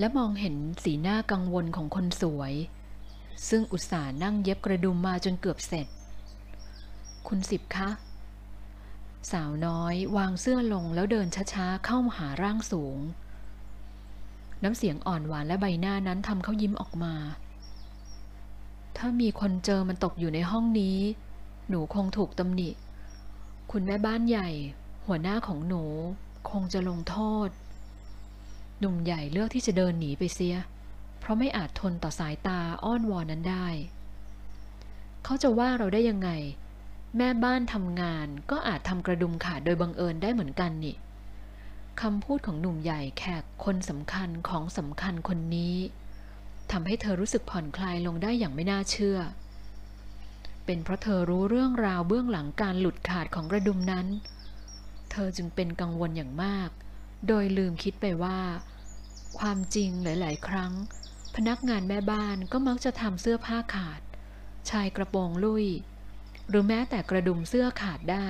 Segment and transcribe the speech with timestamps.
[0.00, 2.54] และมองเห็นสีหน้ากังวลของคนสวย
[3.48, 5.86] ซึ่งอุตส่าห์นั่งเย็บกระดุมมาจนเกือบเสร็จ
[7.28, 7.90] คุณสิบคะ
[9.32, 12.98] สาวน้อยวางเสื้อลงแล้วเดินช้าๆ เข้ามาหาร่างสูง
[14.62, 17.14] น้ำเสียงอ่อนหวานและใบหน้านั้นทำเขายิ้มออกมา
[18.96, 20.98] ถ้ามีคนเจอมันตกอยู่ในห้องนี้
[21.68, 22.70] หนูคงถูกตำหนิ
[23.70, 24.48] คุณแม่บ้านใหญ่
[25.06, 25.82] หัวหน้าของหนู
[26.50, 27.48] คงจะลงโทษ
[28.80, 30.56] หนุ่มใหญ่เลือกที่จะเดินหนีไปเสีย
[31.20, 33.68] เพราะไม่อาจทนต่อสายตาอ้อนวอนนั้นได้
[35.24, 36.30] เขาจะว่าเราได้ยังไง
[37.16, 40.96] แม่บ้านทำงานก็อาจทำกระดุมขาดโดยบังเอิญได้เหมือนกันนี่
[42.00, 45.76] คำพูดของหนุ่มใหญ่แขกคนสำคัญของสำคัญคนนี้
[46.72, 49.18] ทำให้เธอรู้สึกผ่อนคลายลงได้อย่างไม่น่าเชื่อ
[50.64, 54.06] เป็นเพราะเธอรู้เรื่องราวเบื้องหลังการหลุดขาดของกระดุมนั้น
[55.10, 56.70] เธอจึงเป็นกังวลอย่างมาก
[57.26, 58.38] โดยลืมคิดไปว่า
[59.38, 60.72] ความจริงหลาย ๆ ครั้ง
[61.36, 64.00] พนักงานแม่บ้านก็มักจะทำเสื้อผ้าขาด
[64.70, 65.66] ชายกระโปรงลุย
[66.48, 68.28] หรือแม้แต่กระดุมเสื้อขาดได้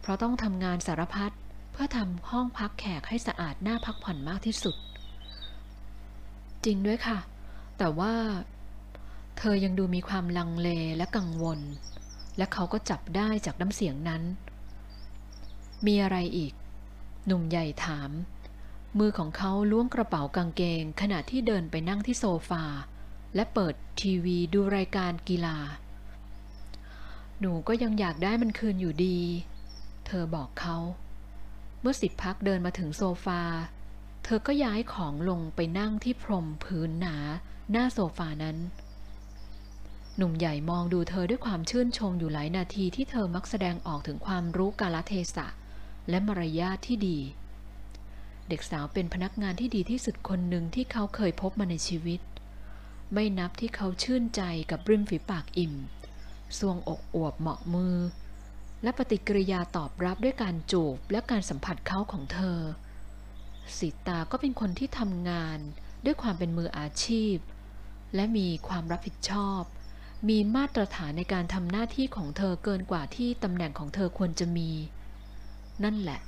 [0.00, 1.32] เพราะต้องทำงานสารพัด
[1.72, 4.76] เพื่อทำห้องพักแขกให้สะอาดน่าพักผ่อนมากที่สุด
[6.64, 7.18] จริงด้วยค่ะ
[7.78, 8.14] แต่ว่า
[9.38, 11.60] เธอยังดูมีความลังเลและกังวล
[12.36, 14.22] และเขาก็จับได้จากน้ำเสียงนั้น
[15.86, 16.52] มีอะไรอีก
[17.26, 18.10] หนุ่มใหญ่ถาม
[18.98, 22.64] มือของเขาล้วงกระเป๋ากางเกง ขณะที่เดินไปนั่งที่โซฟา
[23.34, 25.58] และเปิดทีวีดูรายการกีฬา
[27.40, 29.18] หนูก็ยังอยากได้มันคืนอยู่ดี
[30.06, 30.76] เธอบอกเขา
[31.80, 33.42] เมื่อสิบพักเดินมาถึงโซฟา
[34.24, 37.16] เธอก็ย้ายของลงไปนั่งที่พรมพื้นหนา
[37.70, 38.56] หน้าโซฟานั้น
[40.16, 45.46] หนุ่มใหญ่มองดูเธอด้วยความชื่นชมอยู่หลายนาทีที่เธอมักแสดงออกถึงความรู้กาลเทศะ
[46.10, 47.18] และมารยาทที่ดี
[48.48, 52.20] เด็กสาวเป็นพนักงานที่ดีที่สุดคนหนึ่งที่เขาเคยพบมาในชีวิต
[53.12, 55.74] ไม่นับที่เขาชื่นใจกับริมฝีปากอิ่ม
[56.58, 57.96] ทรวงอกอวบเหมาะมือ
[58.82, 62.58] และปฏิกิริยาตอบรับด้วยการจูบและการสัมผัสเขาของเธอ
[63.78, 65.58] สีตาก็เป็นคนที่ทำงาน
[66.04, 67.36] ด้วยความเป็นมืออาชีพ
[68.14, 69.62] และมีความรับผิดชอบ
[70.28, 74.70] มีมาตรฐานในการทำหน้าที่ของเธอเกินกว่าที่ตำแหน่งของเธอควรจะมี
[75.84, 76.20] นั่นแหละ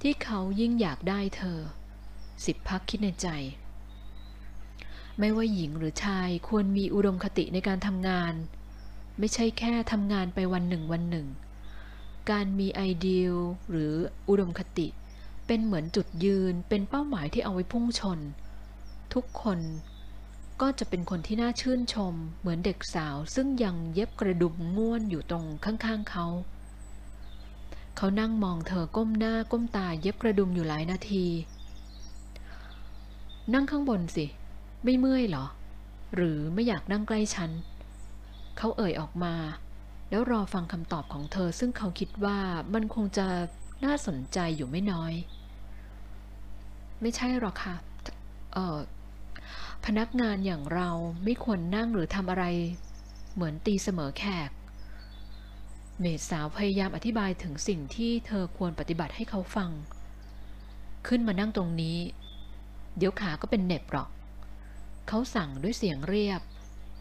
[0.00, 1.58] ที่เขายิ่งอยากได้เธอ
[2.44, 3.28] สิบพักคิดในใจ
[5.18, 8.34] ไม่ว่าหญิงหรือชายควรมีอุดมคติในการทำงาน
[9.18, 11.26] ไม่ใช่แค่ทำงานไปวันหนึ่งวันหนึ่ง
[12.30, 13.30] การมีไอเดีย
[13.70, 13.94] หรือ
[14.28, 14.86] อุดมคติ
[15.46, 18.18] เป็นเหมือนจุดยืนเป็นเป้าหมายที่เอาไว้พุ่งชน
[19.14, 19.60] ทุกคน
[20.60, 26.26] ก็จะเป็นคนที่น่าชื่นชมเหมือนเด็กสาวซึ่งยังเย็บกระดุมง่วนอยู่ตรงข้างๆเขา
[27.96, 31.26] เขานั่งมองเธอก้มหน้าก้มตาเย็บกระดุมอยู่หลายนาที
[33.54, 34.26] นั่งข้างบนสิ
[34.84, 35.46] ไม่เมื่อยหรอ
[36.14, 37.50] หรือไม่อยากนั่งใกล้ฉัน
[38.58, 39.34] เขาเอ่ยออกมา
[40.10, 42.38] แล้วรอฟังคำตอบของเธอซึ่งเขาคิดว่า
[42.74, 43.26] มันคงจะ
[43.84, 45.12] น่าสนใจอยู่ไม่น้อย
[47.00, 47.76] ไม่ใช่หรอกค่ะ
[48.52, 48.78] เออ
[49.86, 50.90] พนักงานอย่างเรา
[51.24, 52.44] ไม่ควรนั่งหรือทำอะไร
[53.34, 54.50] เหมือนตีเสมอแขก
[56.00, 59.70] เมดสาวพยายามอธิบายถึงสิ่งที่เธอควรปฏิบัติให้เขาฟัง
[61.06, 61.98] ขึ้นมานั่งตรงนี้
[62.96, 64.10] เดี๋ยวขาก็เป็นเน็บหรอก
[65.08, 66.40] เขาสั่งด้วยเสียงเรียบ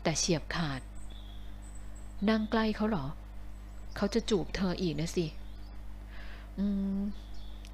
[0.04, 0.82] แต่เฉียบขาด
[2.30, 3.06] นั่งใกล้เขาเหรอ
[3.96, 5.26] เขาจะจูบเธออีกนะสิ
[6.58, 6.66] อื
[6.98, 7.00] ม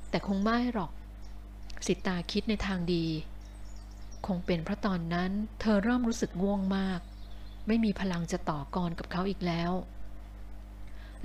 [0.10, 0.92] แต่คงไม่หรอก
[1.88, 3.06] สิตาคิดในทางดี
[4.28, 7.00] คงเป็นเพราะตอนนั้น เธอเริ่มรู้สึกง่วงมาก
[7.68, 9.72] ไม่มีพลังจะต่อกรกับเขาอีกแล้ว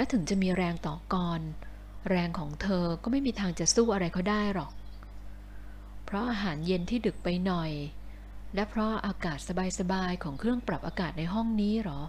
[0.01, 1.41] และถึงจะมีแรงต่อกร
[2.09, 4.73] แรงของเธอก็ไม่มีทางจะสู้อะไรเขาได้หรอก
[6.05, 7.73] เพราะอาหารเย็นที่ดึกไปหน่อย
[8.55, 9.39] และเพราะอากาศ
[9.79, 12.01] สบายๆของเครื่องปรับอากาศในห้องนี้หรอ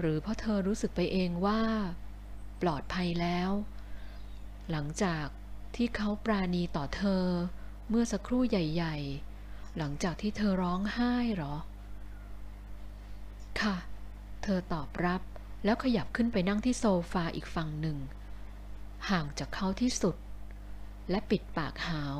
[0.00, 1.60] หรือเพราะเธอรู้สึกไปเองว่า
[2.62, 3.50] ปลอดภัยแล้ว
[4.70, 5.26] หลังจาก
[5.76, 7.24] ที่เขาปราณีต่อเธอ
[7.88, 8.96] เมื่อสักครู่ใหญ่
[9.36, 11.54] ๆ หลังจากที่เธอร้องไห้หรอ
[13.60, 13.76] ค่ะ
[14.42, 15.22] เธอตอบรับ
[15.64, 17.98] แล้วขยับขึ้นไปนั่งที่โซฟาอีกฝั่งหนึ่ง
[19.10, 20.16] ห่างจากเขาที่สุด
[21.10, 22.18] และปิดปากหาว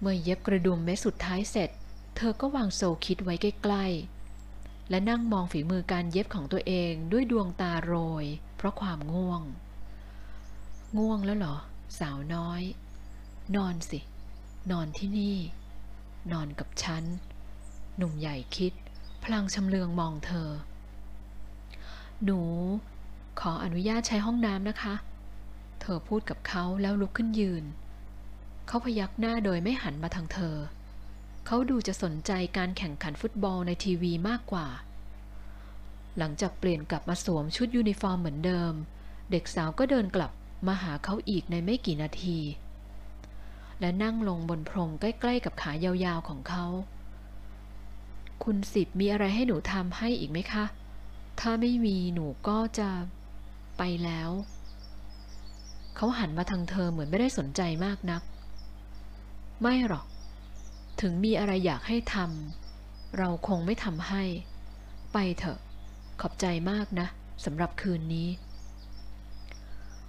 [0.00, 1.70] เมื่อเย็บกระดุมเม็ดสุดท้ายเสร็จ
[2.16, 8.24] เธอก็วางโซคิดไว้ใกล้ๆ และนั่งมองฝีมือการเย็บของตัวเองด้วยดวงตาโรย
[8.56, 9.42] เพราะความง่วง
[10.98, 11.56] ง่วงแล้วเหรอ
[11.98, 12.62] สาวน้อย
[13.56, 14.00] นอนสิ
[14.70, 15.36] นอนที่นี่
[16.32, 17.04] นอนกับฉัน
[17.96, 18.72] หนุ่มใหญ่คิด
[19.32, 20.48] พลางชำเลืองมองเธอ
[22.24, 22.40] หนู
[23.40, 24.94] ขออนุญาตใช้ห้องน้ำนะคะ
[25.80, 27.64] เธอพูดกับเขาแล้วลุกขึ้นยืน
[28.66, 30.56] เขาพยักหน้าโดยไม่หันมาทางเธอ
[31.46, 34.66] เขาดูจะสนใจการแข่งขันฟุตบอลในทีวีมากกว่า
[36.18, 38.72] หลังจากเปลี่ยนกลับมาสวมชุดยูนิฟอร์มเหมือนเดิม
[39.30, 40.30] เด็กสาวก็เดินกลับ
[40.66, 42.38] มาหาเขาอีกในไม่กี่นาที
[43.80, 46.64] และนั่งลงบนพรมใกล้ๆกับชายาวๆของเขา
[48.44, 50.64] คุณสิบมีอะไรให้หนูทำให้อีกไหมคะ
[51.40, 52.90] ถ้าไม่มีหนูก็จะ
[53.78, 54.30] ไปแล้ว
[55.96, 58.22] เขาหันมาทางเธอเหมือนไม่ได้สนใจมากนัก
[59.62, 60.06] ไม่หรอก
[61.00, 64.22] ถึงมีอะไรอยากให้ทำเราคงไม่ทำให้
[65.12, 65.58] ไปเถอะ
[66.20, 67.06] ขอบใจมากนะ
[67.44, 68.28] สำหรับคืนนี้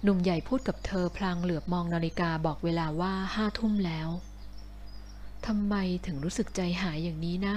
[0.02, 4.08] หนุ่มใหญ่พูดกับเธอพลางเหลือบมองนาฬิกาบอกเวลาว่าห้าทุ่มแล้ว
[5.46, 5.74] ทำไม
[6.06, 7.56] ถึงรู้สึกใจหายอย่างนี้นะ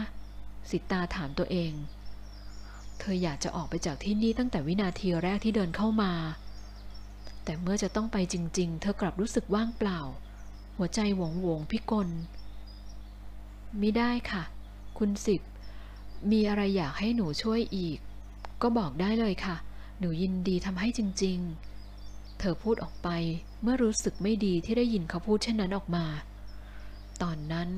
[0.69, 1.73] สิตาถามตัวเอง
[2.99, 6.13] เธออยากจะออกไปจากที่นี่ตั้งแต่วินาทีแรกที่เดินเข้ามา
[7.43, 9.99] แต่เมื่อจะต้องไปจริง ๆ เธอกลับรู้สึกว่างเปล่า
[10.77, 12.09] หัวใจหวงหวงพิกล
[13.81, 14.43] มิได้ค่ะ
[14.97, 15.41] คุณสิบ
[16.31, 17.97] มีอะไรอยากให้หนูช่วยอีก
[18.61, 19.55] ก็บอกได้เลยค่ะ
[19.99, 21.39] หนูยินดีทำให้จริง
[21.89, 23.09] ๆ เธอพูดออกไป
[23.61, 26.05] เมื่อรู้สึกไม่ดีที่ได้ยินเขาพูดเช่นนั้นออกมา
[27.21, 27.69] ตอนนั้น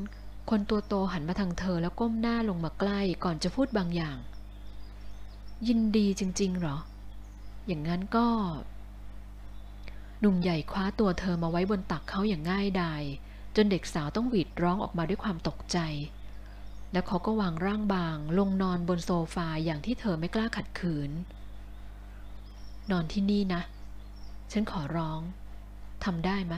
[0.50, 4.18] คนตัวโตหันมาทางเธอแล้วก้มหน้าลงมาใกล้ก่อนจะพูดบางอย่าง
[5.68, 6.78] ยินดีจริง ๆ หรอ
[7.68, 8.28] อย่างนั้นก็
[10.20, 13.04] หนุ่มใหญ่คว้าตัวเธอมาไว้บนตักเขาอย่างง่ายดาย
[13.56, 15.78] จนเด็กสาวต้องหวีดร้องออกมาด้วยความตกใจ
[16.92, 21.12] แล้วเขาก็วางร่างบางลงนอนบนโซฟาอย่างที่เธอไม่กล้าขัดขืน
[22.92, 23.62] นอนที่นี่นะ
[24.52, 25.22] ฉันขอร้อง
[26.06, 26.56] ทำได้ไหม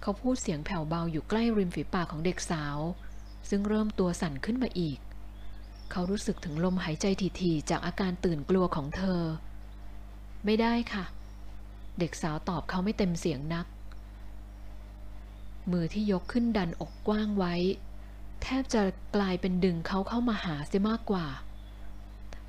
[0.00, 2.78] เขาพูดเสียงแผ่วเบาอยู่ใกล้ริมฝีปากของเด็กสาว
[3.48, 4.98] ซึ่งเริ่มตัวสั่นขึ้นมาอีก
[5.90, 7.06] เขารู้สึกถึงลมหายใจ
[7.40, 9.22] ถี่ๆจากอาการตื่นกลัวของเธอ
[10.44, 11.04] ไม่ได้ค่ะ
[11.98, 13.66] เด็กสาวตอบเขาไม่เต็มเสียงนัก
[15.70, 17.54] มือที่ยกขึ้นดันอกกว้างไว้
[18.42, 18.82] แทบจะ
[19.16, 21.26] กลายเป็นดึงเขาเข้ามาหาเสียมากกว่า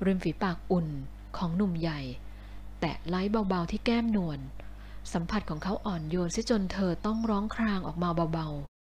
[0.06, 0.88] ริมฝีปากอุ่น
[1.36, 2.00] ของหนุ่มใหญ่
[2.80, 4.38] แตะไล้เบาๆที่แก้มนวล
[5.12, 8.48] สัมผัสของเขาอ่อนโยนซิจนเธอต้องร้องครางออกมาเบา